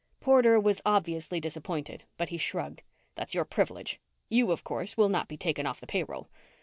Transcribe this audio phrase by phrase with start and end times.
[0.19, 2.81] Porter was obviously disappointed but he shrugged.
[3.13, 3.99] "That's your privilege.
[4.29, 6.27] You, of course, will not be taken off the payroll."